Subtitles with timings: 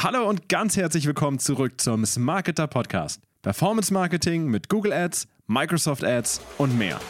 [0.00, 3.20] Hallo und ganz herzlich willkommen zurück zum Smarketer Podcast.
[3.42, 7.00] Performance Marketing mit Google Ads, Microsoft Ads und mehr.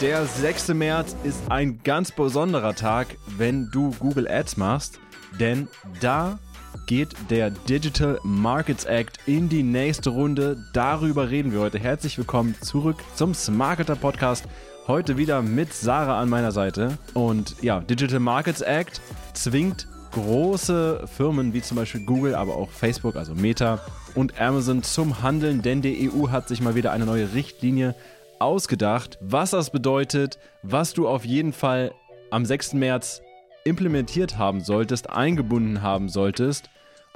[0.00, 0.74] Der 6.
[0.74, 4.98] März ist ein ganz besonderer Tag, wenn du Google Ads machst,
[5.38, 5.68] denn
[6.00, 6.40] da
[6.88, 10.64] geht der Digital Markets Act in die nächste Runde.
[10.72, 11.78] Darüber reden wir heute.
[11.78, 14.46] Herzlich willkommen zurück zum Smarketer Podcast.
[14.88, 16.98] Heute wieder mit Sarah an meiner Seite.
[17.14, 19.00] Und ja, Digital Markets Act
[19.32, 23.80] zwingt große Firmen wie zum Beispiel Google, aber auch Facebook, also Meta
[24.14, 27.94] und Amazon zum Handeln, denn die EU hat sich mal wieder eine neue Richtlinie
[28.38, 31.92] ausgedacht, was das bedeutet, was du auf jeden Fall
[32.30, 32.74] am 6.
[32.74, 33.22] März
[33.64, 36.68] implementiert haben solltest, eingebunden haben solltest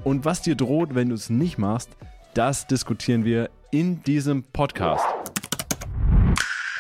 [0.05, 1.91] und was dir droht, wenn du es nicht machst,
[2.35, 5.05] das diskutieren wir in diesem Podcast.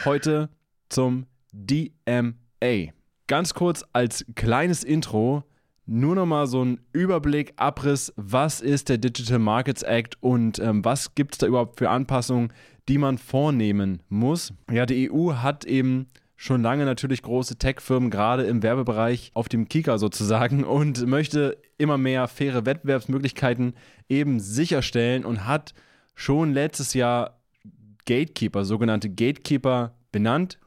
[0.04, 0.48] Heute
[0.88, 2.92] zum DMA.
[3.26, 5.42] Ganz kurz als kleines Intro,
[5.86, 11.14] nur nochmal so ein Überblick, Abriss, was ist der Digital Markets Act und ähm, was
[11.14, 12.52] gibt es da überhaupt für Anpassungen,
[12.88, 14.52] die man vornehmen muss.
[14.70, 19.68] Ja, die EU hat eben schon lange natürlich große Tech-Firmen, gerade im Werbebereich, auf dem
[19.68, 23.74] Kika sozusagen und möchte immer mehr faire Wettbewerbsmöglichkeiten
[24.08, 25.74] eben sicherstellen und hat
[26.14, 27.40] schon letztes Jahr
[28.06, 30.58] Gatekeeper, sogenannte Gatekeeper benannt.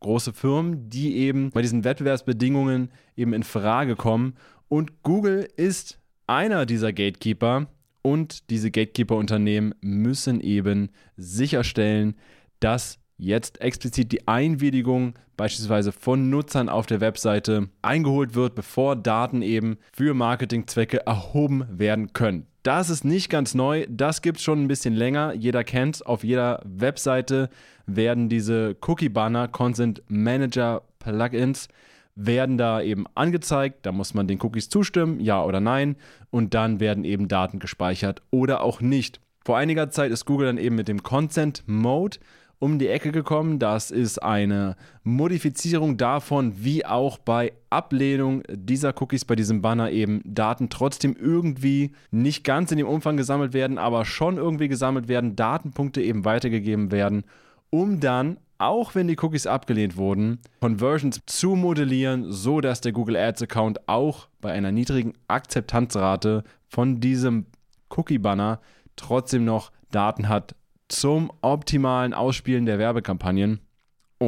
[0.00, 4.34] Große Firmen, die eben bei diesen Wettbewerbsbedingungen eben in Frage kommen.
[4.74, 7.68] Und Google ist einer dieser Gatekeeper.
[8.02, 12.16] Und diese Gatekeeper-Unternehmen müssen eben sicherstellen,
[12.58, 19.42] dass jetzt explizit die Einwilligung beispielsweise von Nutzern auf der Webseite eingeholt wird, bevor Daten
[19.42, 22.48] eben für Marketingzwecke erhoben werden können.
[22.64, 25.34] Das ist nicht ganz neu, das gibt es schon ein bisschen länger.
[25.34, 26.02] Jeder kennt es.
[26.02, 27.48] Auf jeder Webseite
[27.86, 31.68] werden diese Cookie-Banner, Consent Manager Plugins,
[32.14, 33.86] werden da eben angezeigt.
[33.86, 35.96] Da muss man den Cookies zustimmen, ja oder nein.
[36.30, 39.20] Und dann werden eben Daten gespeichert oder auch nicht.
[39.44, 42.18] Vor einiger Zeit ist Google dann eben mit dem Consent Mode
[42.58, 43.58] um die Ecke gekommen.
[43.58, 50.22] Das ist eine Modifizierung davon, wie auch bei Ablehnung dieser Cookies bei diesem Banner eben
[50.24, 55.36] Daten trotzdem irgendwie nicht ganz in dem Umfang gesammelt werden, aber schon irgendwie gesammelt werden,
[55.36, 57.24] Datenpunkte eben weitergegeben werden,
[57.68, 63.16] um dann auch wenn die Cookies abgelehnt wurden, Conversions zu modellieren, so dass der Google
[63.16, 67.46] Ads Account auch bei einer niedrigen Akzeptanzrate von diesem
[67.90, 68.60] Cookie Banner
[68.96, 70.54] trotzdem noch Daten hat
[70.88, 73.60] zum optimalen Ausspielen der Werbekampagnen.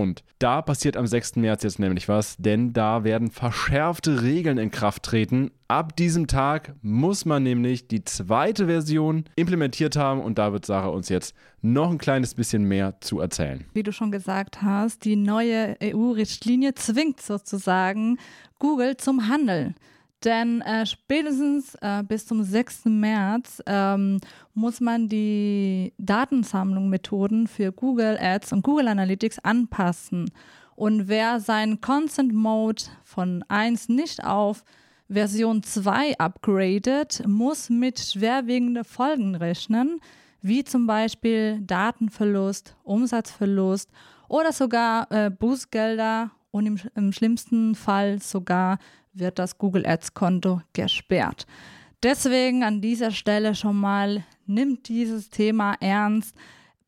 [0.02, 1.36] Und da passiert am 6.
[1.36, 5.50] März jetzt nämlich was, denn da werden verschärfte Regeln in Kraft treten.
[5.68, 10.88] Ab diesem Tag muss man nämlich die zweite Version implementiert haben und da wird Sarah
[10.88, 13.64] uns jetzt noch ein kleines bisschen mehr zu erzählen.
[13.72, 18.18] Wie du schon gesagt hast, die neue EU-Richtlinie zwingt sozusagen
[18.58, 19.76] Google zum Handeln.
[20.24, 22.86] Denn äh, spätestens äh, bis zum 6.
[22.86, 24.18] März ähm,
[24.54, 30.30] muss man die Datensammlung-Methoden für Google Ads und Google Analytics anpassen.
[30.74, 34.64] Und wer seinen Consent Mode von 1 nicht auf
[35.08, 40.00] Version 2 upgradet, muss mit schwerwiegenden Folgen rechnen,
[40.42, 43.90] wie zum Beispiel Datenverlust, Umsatzverlust
[44.28, 48.78] oder sogar äh, Bußgelder und im, im schlimmsten Fall sogar
[49.18, 51.46] wird das Google Ads Konto gesperrt.
[52.02, 56.36] Deswegen an dieser Stelle schon mal, nimmt dieses Thema ernst,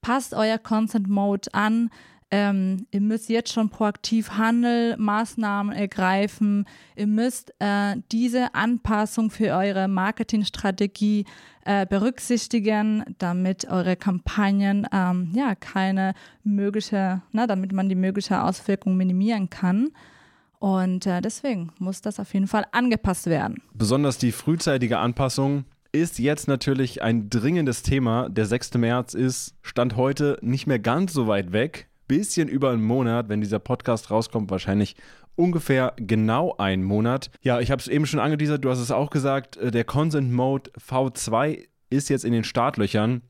[0.00, 1.90] passt euer Consent Mode an.
[2.30, 6.66] Ähm, ihr müsst jetzt schon proaktiv handeln, Maßnahmen ergreifen.
[6.94, 11.24] Ihr müsst äh, diese Anpassung für eure Marketingstrategie
[11.64, 16.12] äh, berücksichtigen, damit eure Kampagnen ähm, ja keine
[16.44, 19.90] mögliche, na, damit man die mögliche Auswirkung minimieren kann.
[20.58, 23.62] Und äh, deswegen muss das auf jeden Fall angepasst werden.
[23.74, 28.28] Besonders die frühzeitige Anpassung ist jetzt natürlich ein dringendes Thema.
[28.28, 28.74] Der 6.
[28.74, 31.88] März ist Stand heute nicht mehr ganz so weit weg.
[32.08, 34.96] Bisschen über einen Monat, wenn dieser Podcast rauskommt, wahrscheinlich
[35.36, 37.30] ungefähr genau einen Monat.
[37.42, 40.32] Ja, ich habe es eben schon angeteasert, du hast es auch gesagt, äh, der Consent
[40.32, 43.22] Mode V2 ist jetzt in den Startlöchern.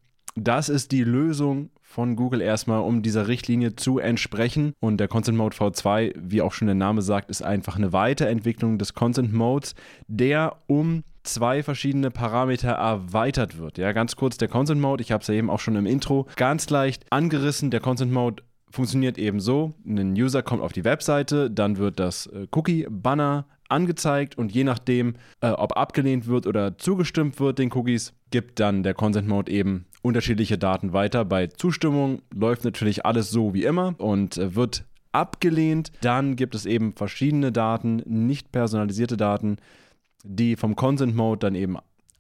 [0.44, 4.75] Das ist die Lösung von Google erstmal, um dieser Richtlinie zu entsprechen.
[4.79, 8.79] Und der Consent Mode V2, wie auch schon der Name sagt, ist einfach eine Weiterentwicklung
[8.79, 9.75] des Consent Modes,
[10.06, 13.79] der um zwei verschiedene Parameter erweitert wird.
[13.79, 16.26] Ja, ganz kurz der Consent Mode, ich habe es ja eben auch schon im Intro
[16.37, 17.70] ganz leicht angerissen.
[17.70, 22.26] Der Consent Mode funktioniert eben so: Ein User kommt auf die Webseite, dann wird das
[22.26, 28.15] äh, Cookie-Banner angezeigt und je nachdem, äh, ob abgelehnt wird oder zugestimmt wird den Cookies,
[28.31, 31.25] gibt dann der Consent Mode eben unterschiedliche Daten weiter.
[31.25, 35.93] Bei Zustimmung läuft natürlich alles so wie immer und äh, wird abgelehnt.
[36.00, 39.56] Dann gibt es eben verschiedene Daten, nicht personalisierte Daten,
[40.25, 41.76] die vom Consent Mode dann eben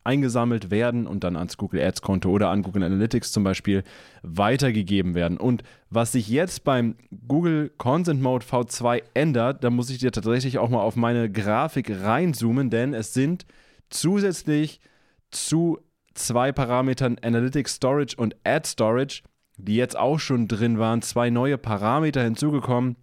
[0.08, 3.84] eingesammelt werden und dann ans Google Ads Konto oder an Google Analytics zum Beispiel
[4.22, 5.36] weitergegeben werden.
[5.36, 6.96] Und was sich jetzt beim
[7.28, 11.90] Google Consent Mode V2 ändert, da muss ich dir tatsächlich auch mal auf meine Grafik
[11.90, 13.44] reinzoomen, denn es sind
[13.90, 14.80] zusätzlich
[15.30, 15.78] zu
[16.14, 19.22] zwei Parametern Analytics Storage und Ad Storage,
[19.58, 22.96] die jetzt auch schon drin waren, zwei neue Parameter hinzugekommen.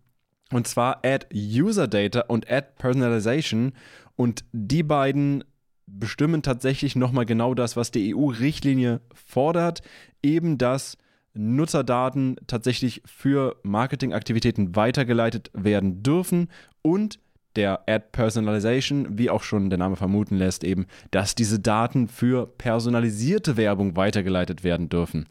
[0.52, 3.74] Und zwar Add User Data und Add Personalization.
[4.16, 5.44] Und die beiden
[5.88, 9.82] bestimmen tatsächlich nochmal genau das, was die EU-Richtlinie fordert,
[10.24, 10.98] eben dass
[11.34, 16.50] Nutzerdaten tatsächlich für Marketingaktivitäten weitergeleitet werden dürfen
[16.82, 17.20] und
[17.56, 22.48] der Ad Personalization, wie auch schon der Name vermuten lässt, eben, dass diese Daten für
[22.48, 25.26] personalisierte Werbung weitergeleitet werden dürfen.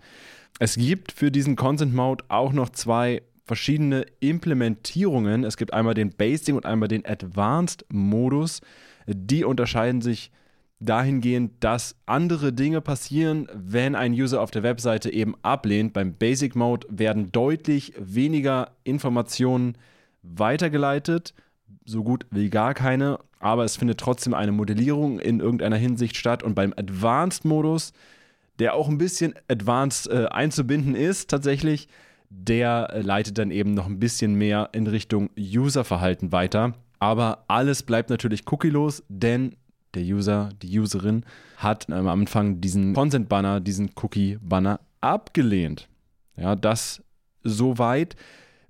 [0.59, 5.45] Es gibt für diesen Consent Mode auch noch zwei verschiedene Implementierungen.
[5.45, 8.61] Es gibt einmal den Basic und einmal den Advanced Modus.
[9.07, 10.31] Die unterscheiden sich
[10.85, 15.93] dahingehend, dass andere Dinge passieren, wenn ein User auf der Webseite eben ablehnt.
[15.93, 19.77] Beim Basic Mode werden deutlich weniger Informationen
[20.23, 21.35] weitergeleitet,
[21.85, 26.43] so gut wie gar keine, aber es findet trotzdem eine Modellierung in irgendeiner Hinsicht statt.
[26.43, 27.93] Und beim Advanced Modus,
[28.59, 31.89] der auch ein bisschen advanced äh, einzubinden ist, tatsächlich,
[32.31, 36.73] der äh, leitet dann eben noch ein bisschen mehr in Richtung Userverhalten weiter.
[36.99, 39.57] Aber alles bleibt natürlich cookielos, denn
[39.95, 41.25] der User, die Userin
[41.57, 45.89] hat am Anfang diesen Consent-Banner, diesen Cookie-Banner abgelehnt.
[46.37, 47.03] Ja, das
[47.43, 48.17] soweit.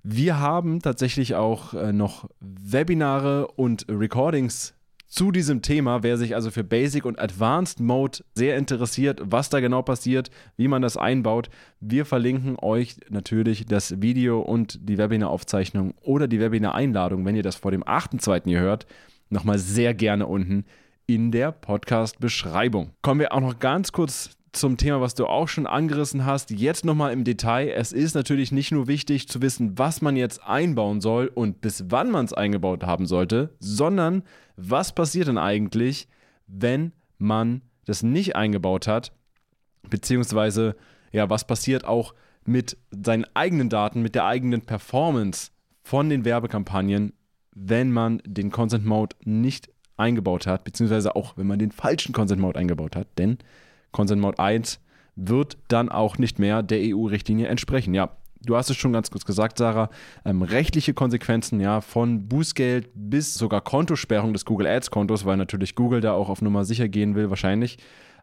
[0.03, 4.75] Wir haben tatsächlich auch äh, noch Webinare und Recordings
[5.07, 6.03] zu diesem Thema.
[6.03, 10.67] Wer sich also für Basic und Advanced Mode sehr interessiert, was da genau passiert, wie
[10.67, 11.49] man das einbaut,
[11.79, 17.55] wir verlinken euch natürlich das Video und die Webinaraufzeichnung oder die Webinar-Einladung, wenn ihr das
[17.55, 18.43] vor dem 8.2.
[18.45, 18.85] hier hört,
[19.29, 20.65] nochmal sehr gerne unten
[21.07, 22.91] in der Podcast-Beschreibung.
[23.01, 26.49] Kommen wir auch noch ganz kurz zum Thema, was du auch schon angerissen hast.
[26.49, 27.69] Jetzt nochmal im Detail.
[27.69, 31.85] Es ist natürlich nicht nur wichtig zu wissen, was man jetzt einbauen soll und bis
[31.89, 34.23] wann man es eingebaut haben sollte, sondern
[34.55, 36.07] was passiert denn eigentlich,
[36.47, 39.11] wenn man das nicht eingebaut hat,
[39.89, 40.75] beziehungsweise
[41.11, 42.13] ja, was passiert auch
[42.45, 45.51] mit seinen eigenen Daten, mit der eigenen Performance
[45.83, 47.13] von den Werbekampagnen,
[47.53, 52.41] wenn man den Consent Mode nicht eingebaut hat, beziehungsweise auch wenn man den falschen Consent
[52.41, 53.37] Mode eingebaut hat, denn
[53.91, 54.79] Consent Mode 1
[55.15, 57.93] wird dann auch nicht mehr der EU-Richtlinie entsprechen.
[57.93, 59.89] Ja, du hast es schon ganz kurz gesagt, Sarah,
[60.25, 66.01] ähm, rechtliche Konsequenzen, ja, von Bußgeld bis sogar Kontosperrung des Google Ads-Kontos, weil natürlich Google
[66.01, 67.77] da auch auf Nummer sicher gehen will, wahrscheinlich.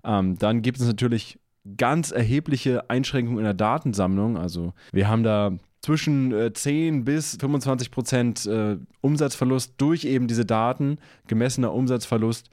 [0.05, 1.39] Ähm, dann gibt es natürlich
[1.77, 4.37] ganz erhebliche Einschränkungen in der Datensammlung.
[4.37, 5.53] Also wir haben da
[5.83, 12.49] zwischen äh, 10 bis 25 Prozent äh, Umsatzverlust durch eben diese Daten, gemessener Umsatzverlust,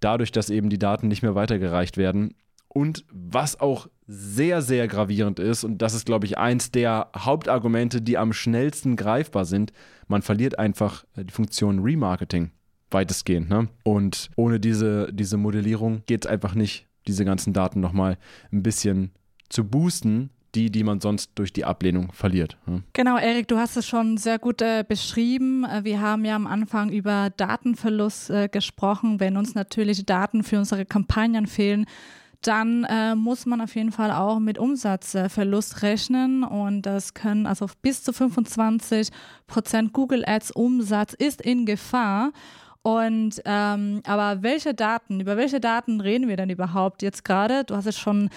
[0.00, 2.34] dadurch, dass eben die Daten nicht mehr weitergereicht werden.
[2.68, 8.00] Und was auch sehr, sehr gravierend ist, und das ist, glaube ich, eins der Hauptargumente,
[8.00, 9.72] die am schnellsten greifbar sind,
[10.08, 12.50] man verliert einfach äh, die Funktion Remarketing
[12.90, 13.50] weitestgehend.
[13.50, 13.68] Ne?
[13.84, 18.18] Und ohne diese, diese Modellierung geht es einfach nicht, diese ganzen Daten nochmal
[18.52, 19.10] ein bisschen
[19.48, 22.56] zu boosten, die, die man sonst durch die Ablehnung verliert.
[22.66, 22.82] Ne?
[22.92, 25.64] Genau, Erik, du hast es schon sehr gut äh, beschrieben.
[25.64, 29.20] Äh, wir haben ja am Anfang über Datenverlust äh, gesprochen.
[29.20, 31.86] Wenn uns natürlich Daten für unsere Kampagnen fehlen,
[32.42, 37.66] dann äh, muss man auf jeden Fall auch mit Umsatzverlust rechnen und das können also
[37.82, 39.10] bis zu 25
[39.46, 42.32] Prozent Google Ads Umsatz ist in Gefahr.
[42.82, 47.64] Und ähm, aber welche Daten, über welche Daten reden wir denn überhaupt jetzt gerade?
[47.64, 48.30] Du hast es schon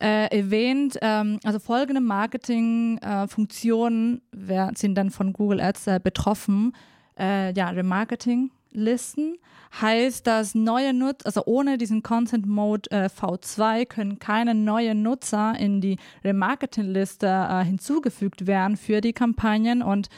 [0.00, 0.96] äh, erwähnt.
[1.02, 6.74] Ähm, also folgende Marketingfunktionen äh, sind dann von Google Ads äh, betroffen.
[7.18, 9.36] Äh, ja, Remarketing-Listen
[9.80, 15.54] heißt, dass neue Nutzer, also ohne diesen Content Mode äh, V2 können keine neuen Nutzer
[15.58, 20.08] in die Remarketing-Liste äh, hinzugefügt werden für die Kampagnen und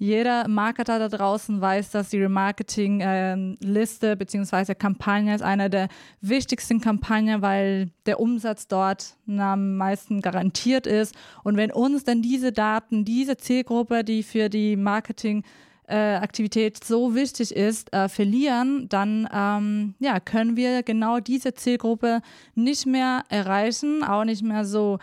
[0.00, 4.74] jeder Marketer da draußen weiß, dass die Remarketing-Liste bzw.
[4.74, 5.88] Kampagne ist eine der
[6.22, 11.14] wichtigsten Kampagnen, weil der Umsatz dort am meisten garantiert ist.
[11.44, 15.44] Und wenn uns dann diese Daten, diese Zielgruppe, die für die Marketing
[15.86, 22.22] Aktivität so wichtig ist, äh, verlieren, dann ähm, ja, können wir genau diese Zielgruppe
[22.54, 25.00] nicht mehr erreichen, auch nicht mehr so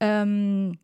[0.00, 0.78] ähm,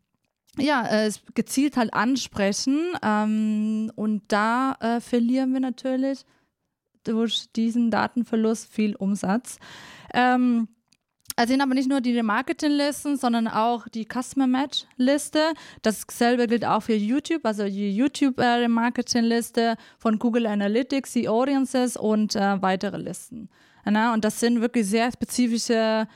[0.58, 2.80] ja, äh, gezielt halt ansprechen.
[3.02, 6.24] Ähm, und da äh, verlieren wir natürlich
[7.04, 9.58] durch diesen Datenverlust viel Umsatz.
[10.12, 10.68] Ähm,
[11.38, 15.52] es sind aber nicht nur die Remarketing-Listen, sondern auch die Customer Match-Liste.
[15.82, 22.62] Dasselbe gilt auch für YouTube, also die YouTube-Remarketing-Liste von Google Analytics, die Audiences und äh,
[22.62, 23.50] weitere Listen.
[23.84, 26.08] Na, und das sind wirklich sehr spezifische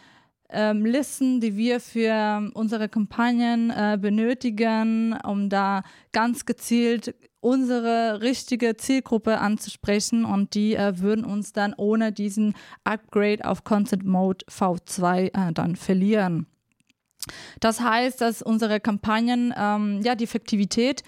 [0.52, 8.76] ähm, Listen, die wir für unsere Kampagnen äh, benötigen, um da ganz gezielt unsere richtige
[8.76, 12.54] Zielgruppe anzusprechen und die äh, würden uns dann ohne diesen
[12.84, 16.46] Upgrade auf Content Mode V2 äh, dann verlieren.
[17.60, 21.02] Das heißt, dass unsere Kampagnen, ähm, ja, die Effektivität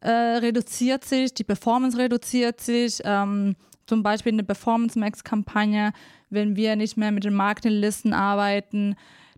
[0.00, 3.00] äh, reduziert sich, die Performance reduziert sich.
[3.04, 3.56] Ähm,
[3.88, 5.92] zum Beispiel eine Performance Max Kampagne,
[6.30, 8.94] wenn wir nicht mehr mit den Marketinglisten arbeiten,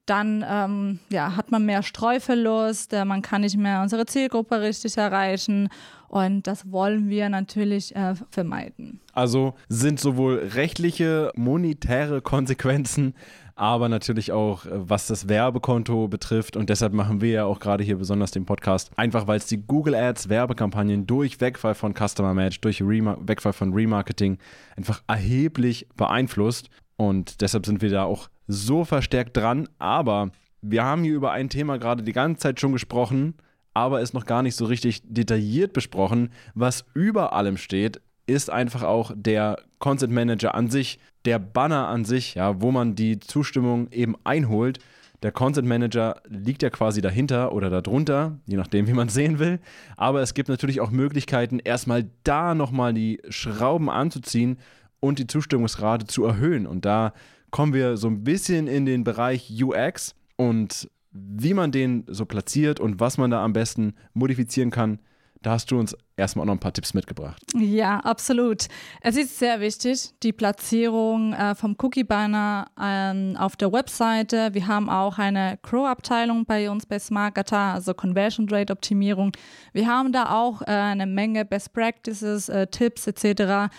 [0.07, 4.97] dann ähm, ja, hat man mehr Streuverlust, äh, man kann nicht mehr unsere Zielgruppe richtig
[4.97, 5.69] erreichen
[6.09, 9.01] und das wollen wir natürlich äh, vermeiden.
[9.13, 13.15] Also sind sowohl rechtliche, monetäre Konsequenzen,
[13.61, 16.57] aber natürlich auch, äh, was das Werbekonto betrifft.
[16.57, 19.59] Und deshalb machen wir ja auch gerade hier besonders den Podcast, einfach weil es die
[19.59, 24.39] Google Ads Werbekampagnen durch Wegfall von Customer Match, durch Rema Wegfall von Remarketing
[24.77, 26.71] einfach erheblich beeinflusst.
[26.97, 29.69] Und deshalb sind wir da auch so verstärkt dran.
[29.79, 30.31] Aber
[30.63, 33.35] wir haben hier über ein Thema gerade die ganze Zeit schon gesprochen
[33.73, 36.31] aber ist noch gar nicht so richtig detailliert besprochen.
[36.55, 42.05] Was über allem steht, ist einfach auch der Content Manager an sich, der Banner an
[42.05, 44.79] sich, ja, wo man die Zustimmung eben einholt.
[45.23, 49.59] Der Content Manager liegt ja quasi dahinter oder darunter, je nachdem, wie man sehen will.
[49.97, 54.59] Aber es gibt natürlich auch Möglichkeiten, erstmal da nochmal die Schrauben anzuziehen
[55.01, 56.67] und die Zustimmungsrate zu erhöhen.
[56.67, 57.13] Und da
[57.51, 62.81] kommen wir so ein bisschen in den Bereich UX und wie man den so platziert
[62.81, 65.01] und was man da am besten modifizieren kann,
[65.43, 67.43] da hast du uns erstmal auch noch ein paar Tipps mitgebracht.
[67.55, 68.67] Ja, absolut.
[69.01, 74.53] Es ist sehr wichtig, die Platzierung äh, vom Cookie-Banner ähm, auf der Webseite.
[74.53, 79.33] Wir haben auch eine Crow-Abteilung bei uns bei Smartgata, also Conversion Rate Optimierung.
[79.73, 83.73] Wir haben da auch äh, eine Menge Best Practices, äh, Tipps etc.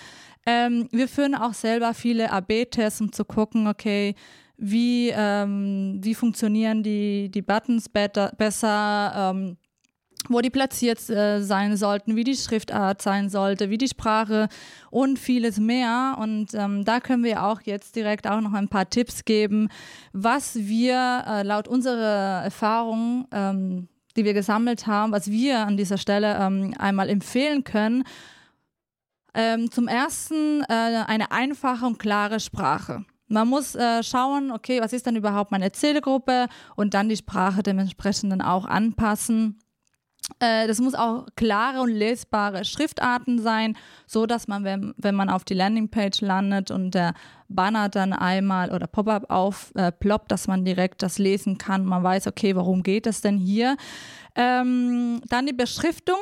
[0.48, 4.16] Ähm, wir führen auch selber viele AB-Tests, um zu gucken, okay,
[4.58, 9.58] wie, ähm, wie funktionieren die, die Buttons better, besser, ähm,
[10.30, 14.48] wo die platziert äh, sein sollten, wie die Schriftart sein sollte, wie die Sprache
[14.90, 16.18] und vieles mehr.
[16.20, 19.70] Und ähm, da können wir auch jetzt direkt auch noch ein paar Tipps geben,
[20.14, 25.98] was wir äh, laut unserer Erfahrung, ähm, die wir gesammelt haben, was wir an dieser
[25.98, 28.04] Stelle ähm, einmal empfehlen können.
[29.34, 33.06] Ähm, zum ersten äh, eine einfache und klare Sprache.
[33.32, 37.64] Man muss äh, schauen, okay, was ist denn überhaupt meine Zielgruppe und dann die Sprache
[37.64, 39.61] dementsprechend auch anpassen.
[40.40, 45.30] Äh, das muss auch klare und lesbare Schriftarten sein, so dass man, wenn, wenn man
[45.30, 47.14] auf die Landingpage landet und der
[47.48, 51.86] Banner dann einmal oder Pop-up aufploppt, äh, dass man direkt das lesen kann.
[51.86, 53.76] Man weiß, okay, warum geht es denn hier?
[54.36, 56.18] Ähm, dann die Beschriftung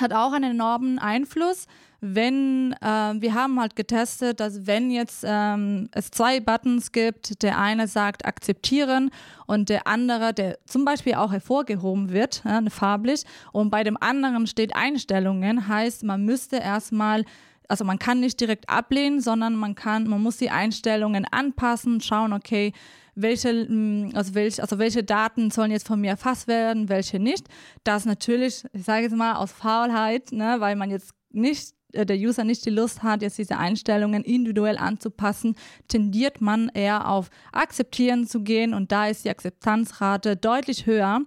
[0.00, 1.66] hat auch einen enormen Einfluss
[2.00, 7.58] wenn äh, wir haben halt getestet, dass wenn jetzt ähm, es zwei Buttons gibt, der
[7.58, 9.10] eine sagt akzeptieren
[9.46, 14.46] und der andere, der zum Beispiel auch hervorgehoben wird, ja, farblich, und bei dem anderen
[14.46, 17.24] steht Einstellungen, heißt, man müsste erstmal
[17.68, 22.32] also man kann nicht direkt ablehnen, sondern man kann, man muss die Einstellungen anpassen, schauen,
[22.32, 22.72] okay,
[23.14, 27.46] welche, mm, also welche, also welche Daten sollen jetzt von mir erfasst werden, welche nicht.
[27.84, 32.44] Das natürlich, ich sage jetzt mal aus Faulheit, ne, weil man jetzt nicht der User
[32.44, 35.56] nicht die Lust hat, jetzt diese Einstellungen individuell anzupassen,
[35.88, 41.20] tendiert man eher auf Akzeptieren zu gehen und da ist die Akzeptanzrate deutlich höher,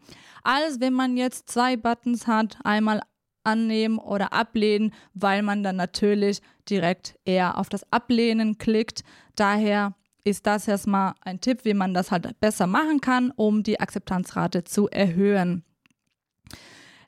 [0.43, 3.01] als wenn man jetzt zwei Buttons hat, einmal
[3.43, 9.03] annehmen oder ablehnen, weil man dann natürlich direkt eher auf das Ablehnen klickt.
[9.35, 13.79] Daher ist das erstmal ein Tipp, wie man das halt besser machen kann, um die
[13.79, 15.63] Akzeptanzrate zu erhöhen.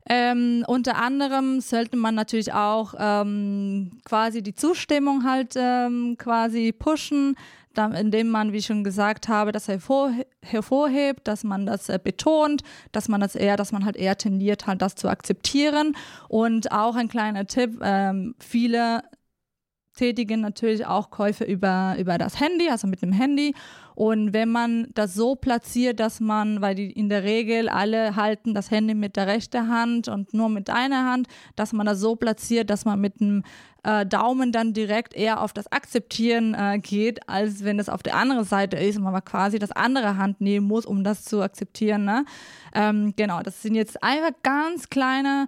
[0.07, 7.35] Ähm, unter anderem sollte man natürlich auch ähm, quasi die Zustimmung halt ähm, quasi pushen,
[7.73, 11.99] da, indem man, wie ich schon gesagt habe, das hervor, hervorhebt, dass man das äh,
[12.01, 15.95] betont, dass man das eher, dass man halt eher tendiert, halt das zu akzeptieren.
[16.29, 19.01] Und auch ein kleiner Tipp, ähm, viele
[19.95, 23.53] tätigen natürlich auch Käufe über, über das Handy, also mit dem Handy.
[23.95, 28.53] Und wenn man das so platziert, dass man, weil die in der Regel alle halten
[28.53, 32.15] das Handy mit der rechten Hand und nur mit einer Hand, dass man das so
[32.17, 33.43] platziert, dass man mit dem
[33.83, 38.15] äh, Daumen dann direkt eher auf das Akzeptieren äh, geht, als wenn es auf der
[38.15, 42.03] anderen Seite ist und man quasi das andere Hand nehmen muss, um das zu akzeptieren.
[42.03, 42.25] Ne?
[42.73, 45.47] Ähm, genau, das sind jetzt einfach ganz kleine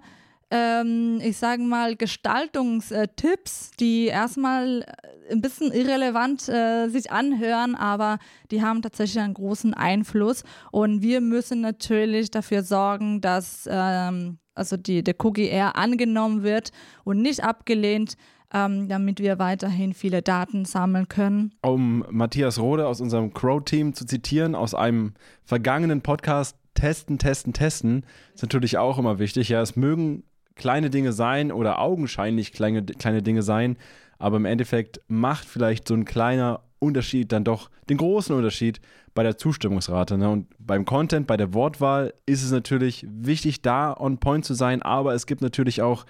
[0.50, 8.18] ähm, ich sage mal, Gestaltungstipps, die erstmal äh, ein bisschen irrelevant äh, sich anhören, aber
[8.50, 10.44] die haben tatsächlich einen großen Einfluss.
[10.72, 16.70] Und wir müssen natürlich dafür sorgen, dass ähm, also die, der eher angenommen wird
[17.04, 18.16] und nicht abgelehnt.
[18.50, 21.52] ähm, damit wir weiterhin viele Daten sammeln können.
[21.60, 25.12] Um Matthias Rode aus unserem Crow-Team zu zitieren, aus einem
[25.44, 29.50] vergangenen Podcast, testen, testen, testen, ist natürlich auch immer wichtig.
[29.50, 30.22] Ja, es mögen
[30.58, 33.78] kleine Dinge sein oder augenscheinlich kleine, kleine Dinge sein,
[34.18, 38.80] aber im Endeffekt macht vielleicht so ein kleiner Unterschied dann doch den großen Unterschied
[39.14, 40.18] bei der Zustimmungsrate.
[40.18, 40.28] Ne?
[40.28, 44.82] Und beim Content, bei der Wortwahl ist es natürlich wichtig, da on point zu sein,
[44.82, 46.04] aber es gibt natürlich auch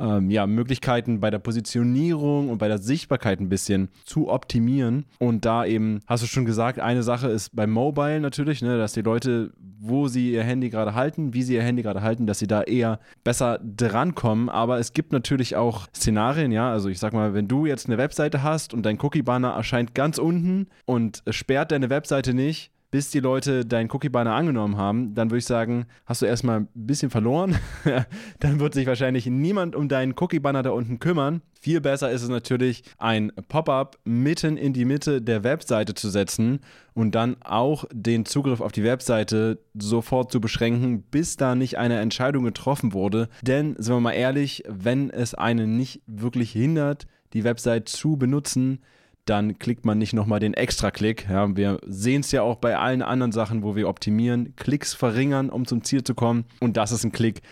[0.00, 5.04] ähm, ja, Möglichkeiten bei der Positionierung und bei der Sichtbarkeit ein bisschen zu optimieren.
[5.18, 8.94] Und da eben, hast du schon gesagt, eine Sache ist beim Mobile natürlich, ne, dass
[8.94, 12.38] die Leute, wo sie ihr Handy gerade halten, wie sie ihr Handy gerade halten, dass
[12.38, 14.48] sie da eher besser drankommen.
[14.48, 17.98] Aber es gibt natürlich auch Szenarien, ja, also ich sag mal, wenn du jetzt eine
[17.98, 23.20] Webseite hast und dein Cookie-Banner erscheint ganz unten und sperrt deine Webseite nicht, bis die
[23.20, 27.56] Leute deinen Cookie-Banner angenommen haben, dann würde ich sagen, hast du erstmal ein bisschen verloren.
[28.40, 31.42] dann wird sich wahrscheinlich niemand um deinen Cookie-Banner da unten kümmern.
[31.60, 36.60] Viel besser ist es natürlich, ein Pop-up mitten in die Mitte der Webseite zu setzen
[36.94, 42.00] und dann auch den Zugriff auf die Webseite sofort zu beschränken, bis da nicht eine
[42.00, 43.28] Entscheidung getroffen wurde.
[43.42, 48.80] Denn, sind wir mal ehrlich, wenn es einen nicht wirklich hindert, die Website zu benutzen,
[49.24, 51.28] dann klickt man nicht nochmal den Extra-Klick.
[51.28, 55.50] Ja, wir sehen es ja auch bei allen anderen Sachen, wo wir optimieren, Klicks verringern,
[55.50, 56.44] um zum Ziel zu kommen.
[56.60, 57.42] Und das ist ein Klick,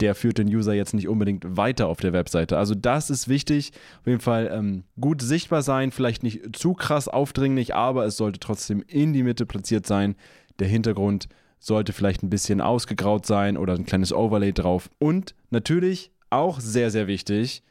[0.00, 2.58] der führt den User jetzt nicht unbedingt weiter auf der Webseite.
[2.58, 3.72] Also das ist wichtig.
[4.00, 8.40] Auf jeden Fall ähm, gut sichtbar sein, vielleicht nicht zu krass aufdringlich, aber es sollte
[8.40, 10.16] trotzdem in die Mitte platziert sein.
[10.58, 11.28] Der Hintergrund
[11.58, 14.90] sollte vielleicht ein bisschen ausgegraut sein oder ein kleines Overlay drauf.
[14.98, 17.62] Und natürlich auch sehr, sehr wichtig,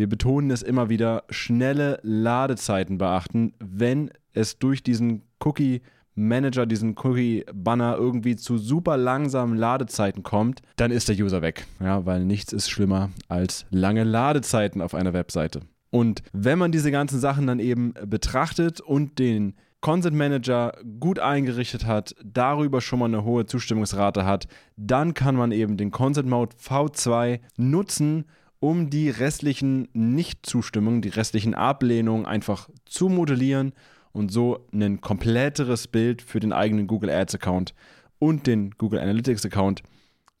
[0.00, 5.82] wir betonen es immer wieder, schnelle Ladezeiten beachten, wenn es durch diesen Cookie
[6.14, 11.66] Manager, diesen Cookie-Banner irgendwie zu super langsamen Ladezeiten kommt, dann ist der User weg.
[11.80, 15.60] Ja, weil nichts ist schlimmer als lange Ladezeiten auf einer Webseite.
[15.90, 21.84] Und wenn man diese ganzen Sachen dann eben betrachtet und den Consent Manager gut eingerichtet
[21.84, 26.56] hat, darüber schon mal eine hohe Zustimmungsrate hat, dann kann man eben den Consent Mode
[26.56, 28.24] V2 nutzen,
[28.60, 33.72] um die restlichen Nichtzustimmungen, die restlichen Ablehnungen einfach zu modellieren
[34.12, 37.74] und so ein kompletteres Bild für den eigenen Google Ads Account
[38.18, 39.82] und den Google Analytics Account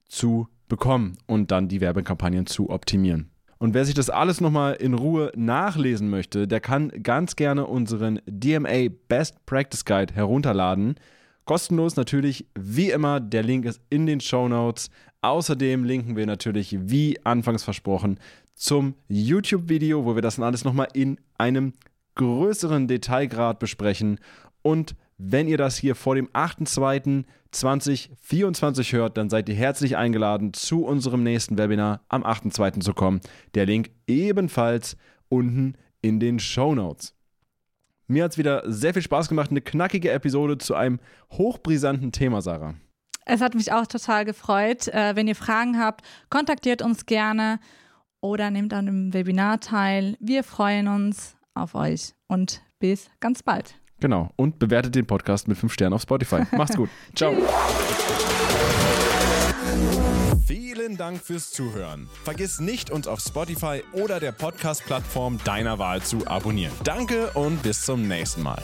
[0.08, 3.30] zu bekommen und dann die Werbekampagnen zu optimieren.
[3.58, 8.20] Und wer sich das alles nochmal in Ruhe nachlesen möchte, der kann ganz gerne unseren
[8.26, 10.94] DMA Best Practice Guide herunterladen.
[11.50, 14.88] Kostenlos natürlich, wie immer, der Link ist in den Show Notes.
[15.20, 18.20] Außerdem linken wir natürlich, wie anfangs versprochen,
[18.54, 21.72] zum YouTube-Video, wo wir das dann alles nochmal in einem
[22.14, 24.20] größeren Detailgrad besprechen.
[24.62, 30.84] Und wenn ihr das hier vor dem 8.2.2024 hört, dann seid ihr herzlich eingeladen, zu
[30.84, 32.78] unserem nächsten Webinar am 8.2.
[32.78, 33.20] zu kommen.
[33.56, 34.96] Der Link ebenfalls
[35.28, 37.16] unten in den Show Notes.
[38.10, 40.98] Mir hat es wieder sehr viel Spaß gemacht, eine knackige Episode zu einem
[41.30, 42.74] hochbrisanten Thema, Sarah.
[43.24, 44.88] Es hat mich auch total gefreut.
[44.88, 47.60] Äh, wenn ihr Fragen habt, kontaktiert uns gerne
[48.20, 50.16] oder nehmt an dem Webinar teil.
[50.18, 53.76] Wir freuen uns auf euch und bis ganz bald.
[54.00, 54.30] Genau.
[54.34, 56.42] Und bewertet den Podcast mit 5 Sternen auf Spotify.
[56.50, 56.90] Macht's gut.
[57.14, 57.32] Ciao.
[60.90, 62.08] Vielen Dank fürs Zuhören.
[62.24, 66.72] Vergiss nicht, uns auf Spotify oder der Podcast-Plattform deiner Wahl zu abonnieren.
[66.82, 68.60] Danke und bis zum nächsten Mal.